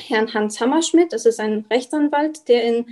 Herrn 0.00 0.32
Hans 0.32 0.60
Hammerschmidt, 0.60 1.12
das 1.12 1.26
ist 1.26 1.38
ein 1.38 1.66
Rechtsanwalt, 1.70 2.48
der 2.48 2.64
in 2.64 2.86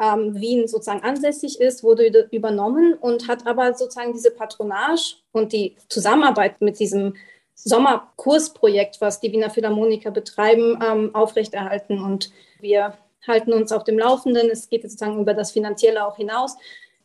ähm, 0.00 0.40
Wien 0.40 0.68
sozusagen 0.68 1.02
ansässig 1.02 1.60
ist, 1.60 1.82
wurde 1.82 2.28
übernommen 2.30 2.94
und 2.94 3.26
hat 3.26 3.48
aber 3.48 3.74
sozusagen 3.74 4.12
diese 4.12 4.30
Patronage 4.30 5.16
und 5.32 5.52
die 5.52 5.74
Zusammenarbeit 5.88 6.60
mit 6.60 6.78
diesem 6.78 7.14
Sommerkursprojekt, 7.56 9.00
was 9.00 9.20
die 9.20 9.32
Wiener 9.32 9.50
Philharmoniker 9.50 10.10
betreiben, 10.10 10.78
ähm, 10.84 11.14
aufrechterhalten. 11.14 12.00
Und 12.02 12.30
wir 12.60 12.94
halten 13.26 13.52
uns 13.52 13.72
auf 13.72 13.82
dem 13.84 13.98
Laufenden. 13.98 14.48
Es 14.50 14.68
geht 14.68 14.82
sozusagen 14.82 15.20
über 15.20 15.34
das 15.34 15.50
Finanzielle 15.50 16.06
auch 16.06 16.16
hinaus. 16.16 16.56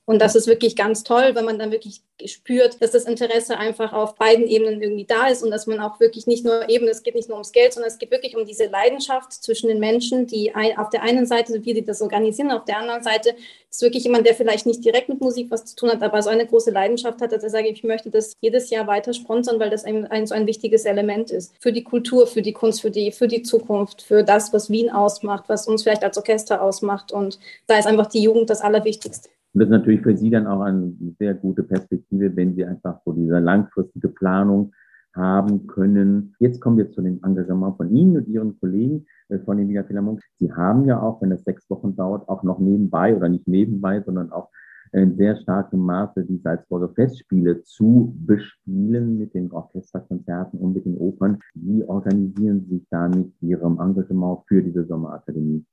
Und 0.05 0.20
das 0.20 0.36
ist 0.36 0.48
wirklich 0.48 0.75
ganz 0.75 1.03
toll, 1.03 1.36
wenn 1.36 1.46
man 1.46 1.60
dann 1.60 1.72
wirklich 1.72 2.01
spürt, 2.25 2.81
dass 2.81 2.91
das 2.91 3.05
Interesse 3.05 3.58
einfach 3.58 3.93
auf 3.93 4.15
beiden 4.15 4.48
Ebenen 4.48 4.81
irgendwie 4.81 5.05
da 5.05 5.27
ist 5.27 5.43
und 5.43 5.51
dass 5.51 5.67
man 5.67 5.79
auch 5.79 6.00
wirklich 6.00 6.27
nicht 6.27 6.43
nur 6.43 6.67
eben, 6.70 6.88
es 6.88 7.03
geht 7.03 7.15
nicht 7.15 7.29
nur 7.29 7.38
ums 7.38 7.51
Geld, 7.51 7.74
sondern 7.74 7.91
es 7.91 7.98
geht 7.98 8.12
wirklich 8.12 8.36
um 8.36 8.46
diese 8.46 8.65
Leidenschaft 8.65 9.31
zwischen 9.31 9.67
den 9.67 9.79
Menschen, 9.79 10.27
die 10.27 10.53
ein, 10.53 10.77
auf 10.77 10.89
der 10.89 11.03
einen 11.03 11.25
Seite, 11.25 11.63
wie 11.63 11.74
die 11.74 11.86
das 11.86 12.01
organisieren, 12.01 12.51
auf 12.51 12.65
der 12.65 12.79
anderen 12.79 13.03
Seite 13.03 13.36
ist 13.70 13.81
wirklich 13.81 14.03
jemand, 14.03 14.25
der 14.25 14.36
vielleicht 14.36 14.65
nicht 14.65 14.84
direkt 14.84 15.08
mit 15.08 15.22
Musik 15.22 15.50
was 15.50 15.65
zu 15.65 15.75
tun 15.75 15.89
hat, 15.89 16.01
aber 16.03 16.22
so 16.22 16.29
eine 16.29 16.46
große 16.46 16.72
Leidenschaft 16.72 17.22
hat, 17.22 17.31
dass 17.31 17.43
er 17.43 17.50
sagt, 17.50 17.67
ich 17.67 17.84
möchte 17.84 18.10
das 18.10 18.34
jedes 18.41 18.70
Jahr 18.70 18.88
weiter 18.88 19.13
sponsern, 19.13 19.60
weil 19.60 19.70
das 19.70 19.86
ein, 19.86 20.08
ein 20.08 20.27
so 20.27 20.36
ein 20.36 20.48
wichtiges 20.48 20.86
Element 20.86 21.31
ist 21.31 21.53
für 21.60 21.72
die 21.72 21.84
Kultur, 21.84 22.27
für 22.27 22.41
die 22.41 22.53
Kunst, 22.53 22.81
für 22.81 22.91
die, 22.91 23.12
für 23.12 23.27
die 23.27 23.43
Zukunft, 23.43 24.01
für 24.01 24.24
das, 24.24 24.51
was 24.51 24.70
Wien 24.70 24.89
ausmacht, 24.89 25.46
was 25.48 25.67
uns 25.67 25.84
vielleicht 25.84 26.03
als 26.03 26.17
Orchester 26.17 26.62
ausmacht. 26.62 27.12
Und 27.12 27.39
da 27.67 27.77
ist 27.77 27.88
einfach 27.88 28.08
die 28.08 28.24
Jugend 28.24 28.50
das 28.50 28.62
Allerwichtigste. 28.62 29.29
Und 29.53 29.60
das 29.60 29.67
ist 29.67 29.72
natürlich 29.72 30.01
für 30.01 30.15
Sie 30.15 30.29
dann 30.29 30.48
auch 30.48 30.62
eine 30.62 30.93
sehr 31.20 31.34
gute 31.34 31.63
Perspektive, 31.63 32.36
wenn 32.36 32.55
Sie 32.55 32.65
einfach 32.65 33.01
so 33.05 33.12
diese 33.12 33.39
langfristige 33.39 34.10
Planung 34.10 34.74
haben 35.13 35.67
können. 35.67 36.36
Jetzt 36.39 36.62
kommen 36.62 36.77
wir 36.77 36.89
zu 36.91 37.01
dem 37.01 37.22
Engagement 37.24 37.75
von 37.77 37.93
Ihnen 37.93 38.15
und 38.17 38.27
Ihren 38.27 38.58
Kollegen 38.60 39.05
äh, 39.29 39.39
von 39.39 39.58
den 39.58 39.67
Wiener 39.67 39.84
Philharmonik. 39.84 40.24
Sie 40.38 40.53
haben 40.53 40.86
ja 40.86 41.01
auch, 41.01 41.22
wenn 41.22 41.31
das 41.31 41.43
sechs 41.43 41.70
Wochen 41.70 41.96
dauert, 41.96 42.29
auch 42.29 42.43
noch 42.43 42.60
nebenbei 42.60 43.15
oder 43.15 43.27
nicht 43.27 43.48
nebenbei, 43.48 44.01
sondern 44.01 44.31
auch 44.31 44.50
in 44.93 45.15
sehr 45.15 45.38
starkem 45.38 45.79
Maße 45.79 46.25
die 46.25 46.39
Salzburger 46.39 46.89
Festspiele 46.89 47.63
zu 47.63 48.13
bespielen 48.25 49.17
mit 49.17 49.34
den 49.34 49.51
Orchesterkonzerten 49.51 50.60
und 50.60 50.74
mit 50.74 50.86
den 50.86 50.98
Opern. 50.98 51.39
Wie 51.53 51.84
organisieren 51.84 52.65
Sie 52.65 52.77
sich 52.77 52.88
da 52.89 53.08
mit 53.08 53.31
Ihrem 53.41 53.79
Engagement 53.79 54.39
für 54.48 54.62
diese 54.62 54.86
Sommerakademie? 54.86 55.65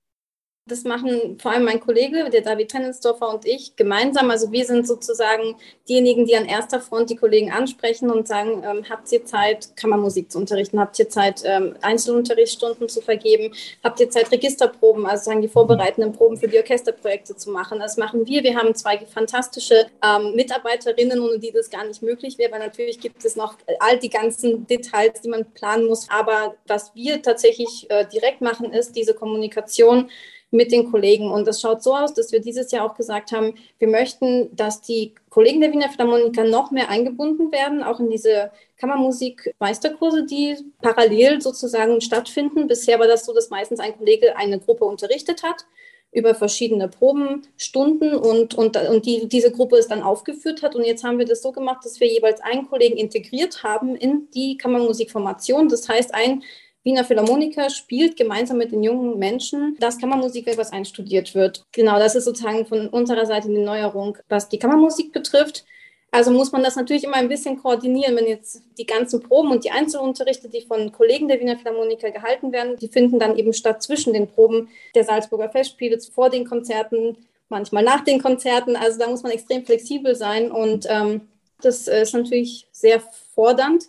Das 0.68 0.84
machen 0.84 1.38
vor 1.40 1.52
allem 1.52 1.64
mein 1.64 1.80
Kollege, 1.80 2.28
der 2.30 2.42
David 2.42 2.68
Tennensdorfer 2.70 3.28
und 3.28 3.46
ich 3.46 3.74
gemeinsam. 3.74 4.30
Also 4.30 4.52
wir 4.52 4.66
sind 4.66 4.86
sozusagen 4.86 5.56
diejenigen, 5.88 6.26
die 6.26 6.36
an 6.36 6.44
erster 6.44 6.80
Front 6.80 7.08
die 7.08 7.16
Kollegen 7.16 7.50
ansprechen 7.50 8.10
und 8.10 8.28
sagen, 8.28 8.62
ähm, 8.64 8.84
habt 8.88 9.10
ihr 9.10 9.24
Zeit, 9.24 9.74
Kammermusik 9.76 10.30
zu 10.30 10.38
unterrichten? 10.38 10.78
Habt 10.78 10.98
ihr 10.98 11.08
Zeit, 11.08 11.42
ähm, 11.44 11.74
Einzelunterrichtsstunden 11.80 12.88
zu 12.88 13.00
vergeben? 13.00 13.54
Habt 13.82 13.98
ihr 14.00 14.10
Zeit, 14.10 14.30
Registerproben, 14.30 15.06
also 15.06 15.24
sagen 15.24 15.40
die 15.40 15.48
vorbereitenden 15.48 16.12
Proben 16.12 16.36
für 16.36 16.48
die 16.48 16.58
Orchesterprojekte 16.58 17.34
zu 17.34 17.50
machen? 17.50 17.78
Das 17.78 17.96
machen 17.96 18.26
wir. 18.26 18.42
Wir 18.42 18.56
haben 18.56 18.74
zwei 18.74 18.98
fantastische 18.98 19.86
ähm, 20.04 20.34
Mitarbeiterinnen, 20.34 21.18
ohne 21.18 21.38
die 21.38 21.50
das 21.50 21.70
gar 21.70 21.86
nicht 21.86 22.02
möglich 22.02 22.36
wäre, 22.36 22.52
weil 22.52 22.60
natürlich 22.60 23.00
gibt 23.00 23.24
es 23.24 23.36
noch 23.36 23.56
all 23.80 23.98
die 23.98 24.10
ganzen 24.10 24.66
Details, 24.66 25.22
die 25.22 25.28
man 25.28 25.46
planen 25.52 25.86
muss. 25.86 26.08
Aber 26.10 26.56
was 26.66 26.94
wir 26.94 27.22
tatsächlich 27.22 27.86
äh, 27.88 28.04
direkt 28.06 28.42
machen, 28.42 28.72
ist 28.72 28.94
diese 28.94 29.14
Kommunikation 29.14 30.10
mit 30.50 30.72
den 30.72 30.90
Kollegen. 30.90 31.30
Und 31.30 31.46
das 31.46 31.60
schaut 31.60 31.82
so 31.82 31.94
aus, 31.94 32.14
dass 32.14 32.32
wir 32.32 32.40
dieses 32.40 32.70
Jahr 32.70 32.84
auch 32.84 32.94
gesagt 32.94 33.32
haben, 33.32 33.54
wir 33.78 33.88
möchten, 33.88 34.54
dass 34.56 34.80
die 34.80 35.14
Kollegen 35.28 35.60
der 35.60 35.72
Wiener 35.72 35.90
Philharmoniker 35.90 36.44
noch 36.44 36.70
mehr 36.70 36.88
eingebunden 36.88 37.52
werden, 37.52 37.82
auch 37.82 38.00
in 38.00 38.10
diese 38.10 38.50
Kammermusik-Meisterkurse, 38.78 40.24
die 40.24 40.56
parallel 40.80 41.40
sozusagen 41.42 42.00
stattfinden. 42.00 42.66
Bisher 42.66 42.98
war 42.98 43.06
das 43.06 43.26
so, 43.26 43.34
dass 43.34 43.50
meistens 43.50 43.80
ein 43.80 43.96
Kollege 43.96 44.36
eine 44.36 44.58
Gruppe 44.58 44.84
unterrichtet 44.84 45.42
hat 45.42 45.66
über 46.10 46.34
verschiedene 46.34 46.88
Probenstunden 46.88 48.14
und, 48.14 48.54
und, 48.54 48.76
und 48.76 49.04
die, 49.04 49.28
diese 49.28 49.52
Gruppe 49.52 49.76
es 49.76 49.88
dann 49.88 50.02
aufgeführt 50.02 50.62
hat. 50.62 50.74
Und 50.74 50.84
jetzt 50.84 51.04
haben 51.04 51.18
wir 51.18 51.26
das 51.26 51.42
so 51.42 51.52
gemacht, 51.52 51.84
dass 51.84 52.00
wir 52.00 52.08
jeweils 52.08 52.40
einen 52.40 52.66
Kollegen 52.66 52.96
integriert 52.96 53.62
haben 53.62 53.94
in 53.94 54.30
die 54.30 54.56
Kammermusikformation. 54.56 55.68
Das 55.68 55.86
heißt, 55.86 56.14
ein 56.14 56.42
Wiener 56.88 57.04
Philharmoniker 57.04 57.68
spielt 57.68 58.16
gemeinsam 58.16 58.56
mit 58.56 58.72
den 58.72 58.82
jungen 58.82 59.18
Menschen 59.18 59.76
das 59.78 59.98
Kammermusikwerk, 59.98 60.56
was 60.56 60.72
einstudiert 60.72 61.34
wird. 61.34 61.66
Genau, 61.72 61.98
das 61.98 62.14
ist 62.14 62.24
sozusagen 62.24 62.64
von 62.64 62.88
unserer 62.88 63.26
Seite 63.26 63.48
die 63.48 63.58
Neuerung, 63.58 64.16
was 64.30 64.48
die 64.48 64.58
Kammermusik 64.58 65.12
betrifft. 65.12 65.66
Also 66.10 66.30
muss 66.30 66.50
man 66.50 66.62
das 66.62 66.76
natürlich 66.76 67.04
immer 67.04 67.16
ein 67.16 67.28
bisschen 67.28 67.58
koordinieren, 67.58 68.16
wenn 68.16 68.26
jetzt 68.26 68.62
die 68.78 68.86
ganzen 68.86 69.20
Proben 69.20 69.50
und 69.50 69.64
die 69.64 69.70
Einzelunterrichte, 69.70 70.48
die 70.48 70.62
von 70.62 70.90
Kollegen 70.90 71.28
der 71.28 71.38
Wiener 71.40 71.58
Philharmoniker 71.58 72.10
gehalten 72.10 72.52
werden, 72.52 72.76
die 72.78 72.88
finden 72.88 73.18
dann 73.18 73.36
eben 73.36 73.52
statt 73.52 73.82
zwischen 73.82 74.14
den 74.14 74.26
Proben 74.26 74.70
der 74.94 75.04
Salzburger 75.04 75.50
Festspiele, 75.50 76.00
vor 76.00 76.30
den 76.30 76.46
Konzerten, 76.46 77.18
manchmal 77.50 77.84
nach 77.84 78.02
den 78.02 78.22
Konzerten. 78.22 78.76
Also 78.76 78.98
da 78.98 79.10
muss 79.10 79.22
man 79.22 79.32
extrem 79.32 79.66
flexibel 79.66 80.14
sein 80.14 80.50
und 80.50 80.86
ähm, 80.88 81.28
das 81.60 81.86
ist 81.86 82.14
natürlich 82.14 82.66
sehr 82.72 83.02
fordernd 83.34 83.84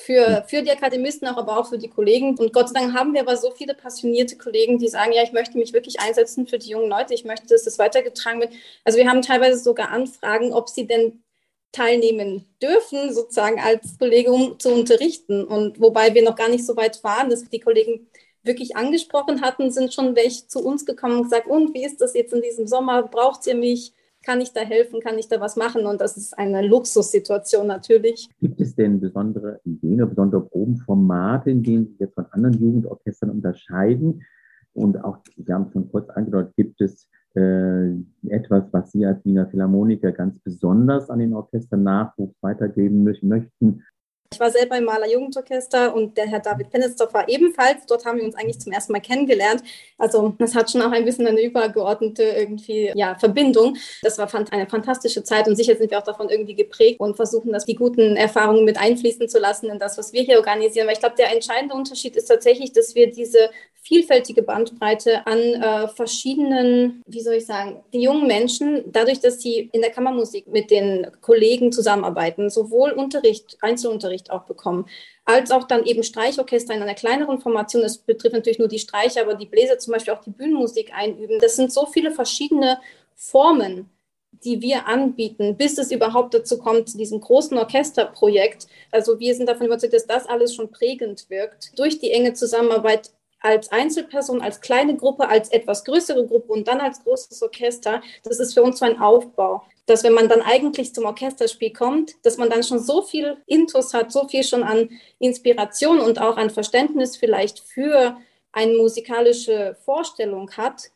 für, 0.00 0.44
für 0.48 0.62
die 0.62 0.70
Akademisten, 0.70 1.26
auch, 1.26 1.36
aber 1.36 1.58
auch 1.58 1.68
für 1.68 1.78
die 1.78 1.88
Kollegen. 1.88 2.36
Und 2.38 2.52
Gott 2.52 2.68
sei 2.68 2.80
Dank 2.80 2.94
haben 2.94 3.14
wir 3.14 3.20
aber 3.20 3.36
so 3.36 3.50
viele 3.50 3.74
passionierte 3.74 4.36
Kollegen, 4.38 4.78
die 4.78 4.88
sagen, 4.88 5.12
ja, 5.12 5.22
ich 5.22 5.32
möchte 5.32 5.58
mich 5.58 5.72
wirklich 5.72 6.00
einsetzen 6.00 6.46
für 6.46 6.58
die 6.58 6.70
jungen 6.70 6.88
Leute, 6.88 7.14
ich 7.14 7.24
möchte, 7.24 7.48
dass 7.48 7.64
das 7.64 7.78
weitergetragen 7.78 8.40
wird. 8.40 8.52
Also 8.84 8.98
wir 8.98 9.08
haben 9.08 9.22
teilweise 9.22 9.58
sogar 9.58 9.90
Anfragen, 9.90 10.52
ob 10.52 10.68
sie 10.68 10.86
denn 10.86 11.22
teilnehmen 11.72 12.46
dürfen, 12.62 13.12
sozusagen 13.12 13.60
als 13.60 13.98
Kollege 13.98 14.32
um 14.32 14.58
zu 14.58 14.72
unterrichten. 14.72 15.44
Und 15.44 15.80
wobei 15.80 16.14
wir 16.14 16.22
noch 16.22 16.36
gar 16.36 16.48
nicht 16.48 16.64
so 16.64 16.76
weit 16.76 17.02
waren, 17.04 17.28
dass 17.28 17.44
die 17.48 17.60
Kollegen 17.60 18.08
wirklich 18.42 18.76
angesprochen 18.76 19.42
hatten, 19.42 19.70
sind 19.70 19.92
schon 19.92 20.16
welche 20.16 20.46
zu 20.46 20.64
uns 20.64 20.86
gekommen 20.86 21.16
und 21.16 21.22
gesagt, 21.24 21.48
und 21.48 21.74
wie 21.74 21.84
ist 21.84 22.00
das 22.00 22.14
jetzt 22.14 22.32
in 22.32 22.40
diesem 22.42 22.66
Sommer? 22.66 23.02
Braucht 23.02 23.46
ihr 23.46 23.56
mich? 23.56 23.92
Kann 24.28 24.42
ich 24.42 24.52
da 24.52 24.60
helfen, 24.60 25.00
kann 25.00 25.16
ich 25.16 25.26
da 25.26 25.40
was 25.40 25.56
machen? 25.56 25.86
Und 25.86 26.02
das 26.02 26.18
ist 26.18 26.38
eine 26.38 26.60
Luxussituation 26.60 27.66
natürlich. 27.66 28.28
Gibt 28.42 28.60
es 28.60 28.74
denn 28.74 29.00
besondere 29.00 29.58
Ideen 29.64 30.02
oder 30.02 30.10
besondere 30.10 30.42
Probenformate, 30.42 31.50
in 31.50 31.62
denen 31.62 31.86
Sie 31.86 31.96
jetzt 32.00 32.14
von 32.14 32.26
anderen 32.32 32.60
Jugendorchestern 32.60 33.30
unterscheiden? 33.30 34.22
Und 34.74 35.02
auch, 35.02 35.20
Sie 35.34 35.50
haben 35.50 35.70
schon 35.72 35.90
kurz 35.90 36.10
angedeutet, 36.10 36.54
gibt 36.56 36.78
es 36.82 37.08
äh, 37.36 37.92
etwas, 38.28 38.64
was 38.70 38.92
Sie 38.92 39.06
als 39.06 39.24
Wiener 39.24 39.48
Philharmoniker 39.48 40.12
ganz 40.12 40.38
besonders 40.40 41.08
an 41.08 41.20
den 41.20 41.32
Orchestern 41.32 41.82
Nachwuchs 41.84 42.36
weitergeben 42.42 43.04
möchten? 43.04 43.82
Ich 44.30 44.40
war 44.40 44.50
selber 44.50 44.76
im 44.76 44.84
Maler 44.84 45.10
Jugendorchester 45.10 45.94
und 45.94 46.18
der 46.18 46.26
Herr 46.26 46.40
David 46.40 46.70
Pennesdorf 46.70 47.14
war 47.14 47.28
ebenfalls. 47.30 47.86
Dort 47.86 48.04
haben 48.04 48.18
wir 48.18 48.24
uns 48.24 48.34
eigentlich 48.34 48.60
zum 48.60 48.72
ersten 48.72 48.92
Mal 48.92 49.00
kennengelernt. 49.00 49.62
Also 49.96 50.34
das 50.38 50.54
hat 50.54 50.70
schon 50.70 50.82
auch 50.82 50.92
ein 50.92 51.06
bisschen 51.06 51.26
eine 51.26 51.42
übergeordnete 51.42 52.22
irgendwie 52.22 52.92
ja, 52.94 53.14
Verbindung. 53.14 53.78
Das 54.02 54.18
war 54.18 54.28
eine 54.50 54.68
fantastische 54.68 55.24
Zeit 55.24 55.48
und 55.48 55.56
sicher 55.56 55.76
sind 55.76 55.90
wir 55.90 55.98
auch 55.98 56.04
davon 56.04 56.28
irgendwie 56.28 56.54
geprägt 56.54 57.00
und 57.00 57.16
versuchen, 57.16 57.52
dass 57.52 57.64
die 57.64 57.74
guten 57.74 58.16
Erfahrungen 58.16 58.66
mit 58.66 58.78
einfließen 58.78 59.30
zu 59.30 59.38
lassen 59.38 59.70
in 59.70 59.78
das, 59.78 59.96
was 59.96 60.12
wir 60.12 60.22
hier 60.22 60.36
organisieren. 60.36 60.86
Weil 60.86 60.94
ich 60.94 61.00
glaube, 61.00 61.16
der 61.16 61.32
entscheidende 61.32 61.74
Unterschied 61.74 62.14
ist 62.14 62.26
tatsächlich, 62.26 62.72
dass 62.72 62.94
wir 62.94 63.10
diese 63.10 63.50
vielfältige 63.88 64.42
Bandbreite 64.42 65.26
an 65.26 65.38
äh, 65.38 65.88
verschiedenen, 65.88 67.02
wie 67.06 67.22
soll 67.22 67.34
ich 67.34 67.46
sagen, 67.46 67.80
die 67.94 68.02
jungen 68.02 68.26
Menschen, 68.26 68.84
dadurch, 68.92 69.20
dass 69.20 69.40
sie 69.40 69.70
in 69.72 69.80
der 69.80 69.90
Kammermusik 69.90 70.46
mit 70.48 70.70
den 70.70 71.06
Kollegen 71.22 71.72
zusammenarbeiten, 71.72 72.50
sowohl 72.50 72.90
Unterricht, 72.90 73.56
Einzelunterricht 73.62 74.17
auch 74.30 74.44
bekommen, 74.44 74.86
als 75.24 75.50
auch 75.50 75.64
dann 75.64 75.84
eben 75.84 76.02
Streichorchester 76.02 76.74
in 76.74 76.82
einer 76.82 76.94
kleineren 76.94 77.40
Formation. 77.40 77.82
Das 77.82 77.98
betrifft 77.98 78.34
natürlich 78.34 78.58
nur 78.58 78.68
die 78.68 78.78
Streicher, 78.78 79.22
aber 79.22 79.34
die 79.34 79.46
Bläser 79.46 79.78
zum 79.78 79.92
Beispiel 79.92 80.14
auch 80.14 80.20
die 80.20 80.30
Bühnenmusik 80.30 80.92
einüben. 80.94 81.38
Das 81.38 81.56
sind 81.56 81.72
so 81.72 81.86
viele 81.86 82.10
verschiedene 82.10 82.78
Formen, 83.14 83.90
die 84.44 84.60
wir 84.60 84.86
anbieten, 84.86 85.56
bis 85.56 85.78
es 85.78 85.90
überhaupt 85.90 86.34
dazu 86.34 86.58
kommt, 86.58 86.88
zu 86.88 86.98
diesem 86.98 87.20
großen 87.20 87.56
Orchesterprojekt. 87.58 88.66
Also 88.90 89.18
wir 89.18 89.34
sind 89.34 89.48
davon 89.48 89.66
überzeugt, 89.66 89.94
dass 89.94 90.06
das 90.06 90.26
alles 90.26 90.54
schon 90.54 90.70
prägend 90.70 91.28
wirkt. 91.28 91.78
Durch 91.78 91.98
die 91.98 92.12
enge 92.12 92.34
Zusammenarbeit 92.34 93.10
als 93.40 93.70
Einzelperson, 93.70 94.40
als 94.40 94.60
kleine 94.60 94.96
Gruppe, 94.96 95.28
als 95.28 95.50
etwas 95.50 95.84
größere 95.84 96.26
Gruppe 96.26 96.52
und 96.52 96.68
dann 96.68 96.80
als 96.80 97.02
großes 97.04 97.42
Orchester, 97.42 98.02
das 98.24 98.40
ist 98.40 98.54
für 98.54 98.62
uns 98.62 98.78
so 98.78 98.84
ein 98.84 98.98
Aufbau. 98.98 99.62
Dass 99.88 100.04
wenn 100.04 100.12
man 100.12 100.28
dann 100.28 100.42
eigentlich 100.42 100.94
zum 100.94 101.06
Orchesterspiel 101.06 101.72
kommt, 101.72 102.14
dass 102.24 102.36
man 102.36 102.50
dann 102.50 102.62
schon 102.62 102.78
so 102.78 103.02
viel 103.02 103.38
Intus 103.46 103.94
hat, 103.94 104.12
so 104.12 104.28
viel 104.28 104.44
schon 104.44 104.62
an 104.62 104.90
Inspiration 105.18 105.98
und 105.98 106.20
auch 106.20 106.36
an 106.36 106.50
Verständnis 106.50 107.16
vielleicht 107.16 107.58
für 107.58 108.16
eine 108.52 108.76
musikalische 108.76 109.76
Vorstellung 109.84 110.50
hat, 110.52 110.90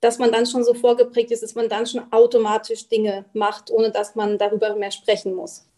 dass 0.00 0.18
man 0.18 0.30
dann 0.30 0.46
schon 0.46 0.64
so 0.64 0.74
vorgeprägt 0.74 1.32
ist, 1.32 1.42
dass 1.42 1.54
man 1.54 1.68
dann 1.68 1.86
schon 1.86 2.02
automatisch 2.12 2.88
Dinge 2.88 3.24
macht, 3.34 3.70
ohne 3.70 3.90
dass 3.90 4.14
man 4.14 4.38
darüber 4.38 4.76
mehr 4.76 4.90
sprechen 4.90 5.34
muss. 5.34 5.68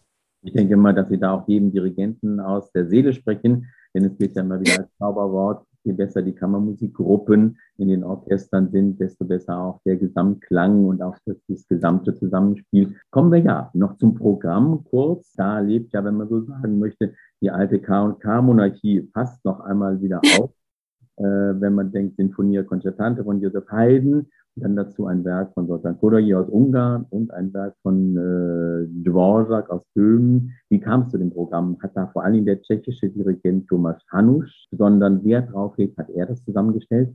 Ich 0.41 0.53
denke 0.53 0.77
mal, 0.77 0.93
dass 0.93 1.09
Sie 1.09 1.17
da 1.17 1.33
auch 1.33 1.47
jedem 1.47 1.71
Dirigenten 1.71 2.39
aus 2.39 2.71
der 2.71 2.87
Seele 2.87 3.13
sprechen, 3.13 3.67
denn 3.93 4.05
es 4.05 4.17
geht 4.17 4.35
ja 4.35 4.41
immer 4.41 4.59
wieder 4.59 4.79
als 4.79 4.89
Zauberwort 4.97 5.65
je 5.83 5.93
besser 5.93 6.21
die 6.21 6.33
Kammermusikgruppen 6.33 7.57
in 7.77 7.87
den 7.87 8.03
Orchestern 8.03 8.69
sind, 8.71 8.99
desto 8.99 9.25
besser 9.25 9.57
auch 9.57 9.81
der 9.85 9.97
Gesamtklang 9.97 10.85
und 10.85 11.01
auch 11.01 11.17
das, 11.25 11.37
das 11.47 11.67
gesamte 11.67 12.15
Zusammenspiel. 12.15 12.95
Kommen 13.11 13.31
wir 13.31 13.39
ja 13.39 13.69
noch 13.73 13.97
zum 13.97 14.15
Programm 14.15 14.83
kurz. 14.83 15.33
Da 15.33 15.59
lebt 15.59 15.93
ja, 15.93 16.03
wenn 16.03 16.17
man 16.17 16.29
so 16.29 16.41
sagen 16.41 16.79
möchte, 16.79 17.13
die 17.41 17.51
alte 17.51 17.79
K&K-Monarchie 17.79 19.09
fast 19.13 19.43
noch 19.45 19.61
einmal 19.61 20.01
wieder 20.01 20.21
auf. 20.37 20.51
Äh, 21.17 21.23
wenn 21.23 21.75
man 21.75 21.91
denkt, 21.91 22.15
Sinfonia 22.15 22.63
Concertante 22.63 23.23
von 23.23 23.41
Josef 23.41 23.69
Haydn, 23.69 24.27
dann 24.59 24.75
dazu 24.75 25.05
ein 25.05 25.23
Werk 25.25 25.53
von 25.53 25.67
Zoltan 25.67 25.99
Kodayi 25.99 26.33
aus 26.35 26.47
Ungarn 26.49 27.05
und 27.09 27.31
ein 27.31 27.53
Werk 27.53 27.75
von 27.81 28.15
äh, 28.15 29.03
Dvorak 29.03 29.69
aus 29.69 29.81
Böhmen. 29.93 30.53
Wie 30.69 30.79
kam 30.79 31.03
es 31.03 31.11
zu 31.11 31.17
dem 31.17 31.31
Programm? 31.31 31.77
Hat 31.81 31.91
da 31.95 32.07
vor 32.07 32.23
allem 32.23 32.45
der 32.45 32.61
tschechische 32.61 33.09
Dirigent 33.09 33.67
Thomas 33.67 34.01
Hanusch 34.11 34.67
besonderen 34.71 35.23
Wert 35.23 35.51
drauf 35.51 35.75
gelegt? 35.75 35.97
Hat 35.97 36.09
er 36.09 36.25
das 36.25 36.43
zusammengestellt? 36.43 37.09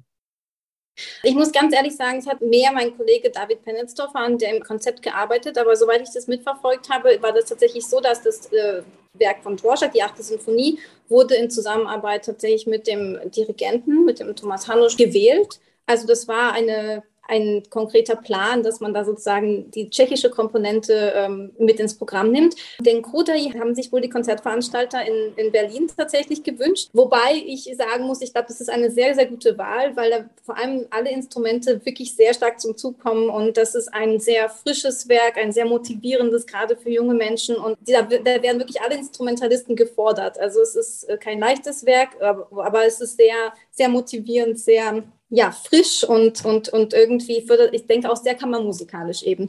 Ich 1.25 1.35
muss 1.35 1.51
ganz 1.51 1.75
ehrlich 1.75 1.97
sagen, 1.97 2.19
es 2.19 2.27
hat 2.27 2.41
mehr 2.41 2.71
mein 2.73 2.97
Kollege 2.97 3.31
David 3.31 3.65
Penitzdorfer 3.65 4.21
an 4.21 4.39
dem 4.39 4.63
Konzept 4.63 5.03
gearbeitet, 5.03 5.59
aber 5.59 5.75
soweit 5.75 6.03
ich 6.03 6.13
das 6.15 6.29
mitverfolgt 6.29 6.89
habe, 6.89 7.21
war 7.21 7.33
das 7.33 7.47
tatsächlich 7.47 7.85
so, 7.85 8.01
dass 8.01 8.23
das 8.23 8.53
äh, 8.53 8.83
Werk 9.15 9.43
von 9.43 9.57
Dvorak, 9.57 9.93
die 9.93 10.03
achte 10.03 10.23
Sinfonie, 10.23 10.79
wurde 11.09 11.35
in 11.35 11.51
Zusammenarbeit 11.51 12.25
tatsächlich 12.25 12.67
mit 12.67 12.87
dem 12.87 13.19
Dirigenten, 13.31 14.05
mit 14.05 14.21
dem 14.21 14.37
Thomas 14.37 14.69
Hanusch 14.69 14.97
gewählt. 14.97 15.61
Also 15.87 16.07
das 16.07 16.29
war 16.29 16.53
eine 16.53 17.03
ein 17.29 17.63
konkreter 17.71 18.17
Plan, 18.17 18.63
dass 18.63 18.81
man 18.81 18.93
da 18.93 19.05
sozusagen 19.05 19.71
die 19.71 19.91
tschechische 19.91 20.31
Komponente 20.31 21.13
ähm, 21.17 21.53
mit 21.59 21.81
ins 21.81 21.97
Programm 21.97 22.31
nimmt. 22.31 22.55
Den 22.81 23.03
Kodai 23.03 23.53
haben 23.59 23.75
sich 23.75 23.93
wohl 23.93 24.01
die 24.01 24.11
Konzertveranstalter 24.11 25.07
in, 25.07 25.35
in 25.37 25.53
Berlin 25.53 25.91
tatsächlich 25.97 26.43
gewünscht. 26.43 26.91
Wobei 26.93 27.43
ich 27.47 27.65
sagen 27.77 28.05
muss, 28.05 28.21
ich 28.21 28.33
glaube, 28.33 28.49
das 28.49 28.61
ist 28.61 28.71
eine 28.71 28.91
sehr, 28.91 29.15
sehr 29.15 29.27
gute 29.27 29.57
Wahl, 29.59 29.97
weil 29.97 30.11
da 30.11 30.25
vor 30.45 30.57
allem 30.57 30.87
alle 30.91 31.11
Instrumente 31.11 31.85
wirklich 31.85 32.15
sehr 32.15 32.35
stark 32.35 32.61
zum 32.61 32.77
Zug 32.77 32.99
kommen 33.01 33.29
und 33.31 33.57
das 33.57 33.75
ist 33.75 33.93
ein 33.93 34.21
sehr 34.21 34.49
frisches 34.49 35.09
Werk, 35.09 35.37
ein 35.37 35.53
sehr 35.53 35.67
motivierendes, 35.67 36.47
gerade 36.47 36.77
für 36.77 36.91
junge 36.91 37.15
Menschen 37.15 37.57
und 37.57 37.77
da, 37.87 38.03
da 38.03 38.43
werden 38.43 38.59
wirklich 38.59 38.81
alle 38.81 38.97
Instrumentalisten 38.97 39.77
gefordert. 39.77 40.39
Also 40.39 40.61
es 40.61 40.75
ist 40.75 41.05
äh, 41.05 41.17
kein 41.17 41.39
leichtes 41.41 41.87
Werk, 41.87 42.21
aber, 42.21 42.49
aber 42.65 42.85
es 42.87 43.01
ist 43.01 43.17
sehr, 43.17 43.53
sehr 43.71 43.89
motivierend, 43.89 44.59
sehr 44.59 45.03
ja, 45.31 45.51
frisch 45.51 46.05
und, 46.05 46.45
und, 46.45 46.69
und 46.69 46.93
irgendwie 46.93 47.41
fördert, 47.43 47.75
ich 47.75 47.87
denke 47.87 48.11
auch 48.11 48.17
sehr 48.17 48.35
kammermusikalisch 48.35 49.23
eben. 49.23 49.49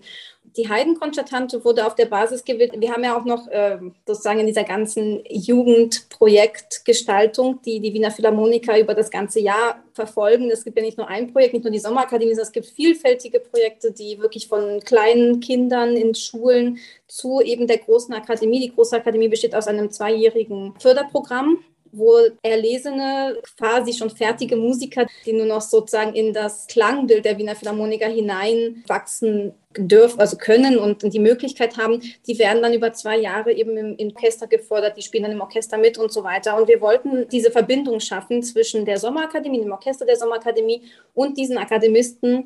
die 0.57 0.69
Heidenkonzertante 0.69 1.65
wurde 1.65 1.85
auf 1.85 1.95
der 1.95 2.05
Basis 2.05 2.45
gewählt. 2.45 2.71
Wir 2.77 2.91
haben 2.91 3.03
ja 3.03 3.19
auch 3.19 3.25
noch 3.25 3.47
äh, 3.49 3.77
sozusagen 4.07 4.39
in 4.39 4.47
dieser 4.47 4.63
ganzen 4.63 5.21
Jugendprojektgestaltung, 5.29 7.59
die 7.65 7.81
die 7.81 7.93
Wiener 7.93 8.11
Philharmoniker 8.11 8.79
über 8.79 8.93
das 8.93 9.11
ganze 9.11 9.41
Jahr 9.41 9.83
verfolgen. 9.93 10.49
Es 10.49 10.63
gibt 10.63 10.77
ja 10.77 10.83
nicht 10.83 10.97
nur 10.97 11.09
ein 11.09 11.33
Projekt, 11.33 11.53
nicht 11.53 11.63
nur 11.63 11.73
die 11.73 11.79
Sommerakademie, 11.79 12.33
sondern 12.33 12.47
es 12.47 12.53
gibt 12.53 12.67
vielfältige 12.67 13.41
Projekte, 13.41 13.91
die 13.91 14.17
wirklich 14.19 14.47
von 14.47 14.79
kleinen 14.79 15.41
Kindern 15.41 15.97
in 15.97 16.15
Schulen 16.15 16.77
zu 17.07 17.41
eben 17.41 17.67
der 17.67 17.79
großen 17.79 18.13
Akademie. 18.13 18.61
Die 18.61 18.73
große 18.73 18.95
Akademie 18.95 19.27
besteht 19.27 19.55
aus 19.55 19.67
einem 19.67 19.91
zweijährigen 19.91 20.73
Förderprogramm 20.79 21.57
wo 21.97 22.17
erlesene, 22.41 23.37
quasi 23.57 23.93
schon 23.93 24.09
fertige 24.09 24.55
Musiker, 24.55 25.05
die 25.25 25.33
nur 25.33 25.45
noch 25.45 25.61
sozusagen 25.61 26.13
in 26.13 26.33
das 26.33 26.67
Klangbild 26.67 27.25
der 27.25 27.37
Wiener 27.37 27.55
Philharmoniker 27.55 28.07
hineinwachsen 28.07 29.53
dürfen, 29.77 30.19
also 30.19 30.37
können 30.37 30.77
und 30.77 31.01
die 31.13 31.19
Möglichkeit 31.19 31.77
haben, 31.77 32.01
die 32.27 32.39
werden 32.39 32.61
dann 32.61 32.73
über 32.73 32.93
zwei 32.93 33.17
Jahre 33.17 33.51
eben 33.51 33.77
im, 33.77 34.15
Orchester 34.15 34.47
gefordert, 34.47 34.97
die 34.97 35.01
spielen 35.01 35.23
dann 35.23 35.33
im 35.33 35.41
Orchester 35.41 35.77
mit 35.77 35.97
und 35.97 36.11
so 36.11 36.23
weiter. 36.23 36.57
Und 36.57 36.67
wir 36.67 36.81
wollten 36.81 37.27
diese 37.29 37.51
Verbindung 37.51 37.99
schaffen 37.99 38.41
zwischen 38.43 38.85
der 38.85 38.97
Sommerakademie, 38.97 39.59
dem 39.59 39.71
Orchester 39.71 40.05
der 40.05 40.15
Sommerakademie 40.15 40.83
und 41.13 41.37
diesen 41.37 41.57
Akademisten, 41.57 42.45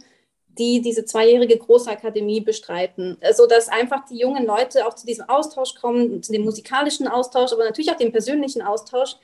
die 0.58 0.82
diese 0.82 1.06
zweijährige 1.06 1.58
Großakademie 1.58 2.41
bestreiten, 2.41 3.18
sodass 3.34 3.70
einfach 3.70 4.06
die 4.06 4.18
jungen 4.18 4.46
Leute 4.46 4.86
auch 4.86 4.94
zu 4.94 5.06
diesem 5.06 5.29
Austausch 5.29 5.75
kommen, 5.75 6.22
zu 6.22 6.32
dem 6.34 6.44
musikalischen 6.44 7.08
Austausch, 7.08 7.53
aber 7.53 7.63
natürlich 7.63 7.91
auch 7.91 7.98
dem 7.98 8.12
persönlichen 8.12 8.62
Austausch, 8.62 9.15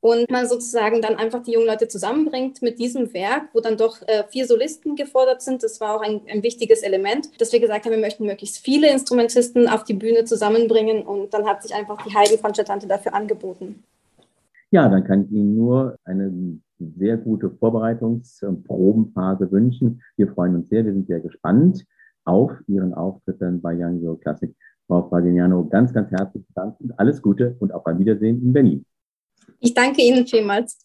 und 0.00 0.30
man 0.30 0.48
sozusagen 0.48 1.02
dann 1.02 1.16
einfach 1.16 1.42
die 1.42 1.52
jungen 1.52 1.66
Leute 1.66 1.86
zusammenbringt 1.86 2.62
mit 2.62 2.78
diesem 2.78 3.12
Werk, 3.12 3.48
wo 3.52 3.60
dann 3.60 3.76
doch 3.76 4.00
äh, 4.06 4.24
vier 4.28 4.46
Solisten 4.46 4.96
gefordert 4.96 5.42
sind. 5.42 5.62
Das 5.62 5.80
war 5.80 5.96
auch 5.96 6.00
ein, 6.00 6.22
ein, 6.30 6.42
wichtiges 6.42 6.82
Element, 6.82 7.40
dass 7.40 7.52
wir 7.52 7.60
gesagt 7.60 7.84
haben, 7.84 7.92
wir 7.92 7.98
möchten 7.98 8.24
möglichst 8.24 8.58
viele 8.58 8.90
Instrumentisten 8.90 9.68
auf 9.68 9.84
die 9.84 9.94
Bühne 9.94 10.24
zusammenbringen 10.24 11.02
und 11.02 11.34
dann 11.34 11.46
hat 11.46 11.62
sich 11.62 11.74
einfach 11.74 12.02
die 12.06 12.14
Heidenkonzertante 12.14 12.86
dafür 12.86 13.14
angeboten. 13.14 13.82
Ja, 14.70 14.88
dann 14.88 15.04
kann 15.04 15.24
ich 15.24 15.32
Ihnen 15.32 15.56
nur 15.56 15.96
eine 16.04 16.32
sehr 16.78 17.16
gute 17.18 17.48
Vorbereitungs- 17.48 18.42
und 18.44 18.64
Probenphase 18.64 19.50
wünschen. 19.50 20.00
Wir 20.16 20.28
freuen 20.28 20.54
uns 20.54 20.68
sehr, 20.68 20.84
wir 20.84 20.92
sind 20.92 21.08
sehr 21.08 21.20
gespannt 21.20 21.84
auf 22.24 22.52
Ihren 22.68 22.94
Auftritt 22.94 23.42
dann 23.42 23.60
bei 23.60 23.74
Young 23.74 24.02
Euro 24.04 24.16
Classic. 24.16 24.54
Frau 24.86 25.08
Fagignano, 25.08 25.66
ganz, 25.66 25.92
ganz 25.92 26.10
herzlichen 26.10 26.52
Dank 26.54 26.80
und 26.80 26.98
alles 26.98 27.22
Gute 27.22 27.54
und 27.60 27.72
auf 27.72 27.86
ein 27.86 27.98
Wiedersehen 27.98 28.42
in 28.42 28.52
Berlin. 28.52 28.84
Ich 29.60 29.74
danke 29.74 30.02
Ihnen 30.02 30.26
vielmals. 30.26 30.78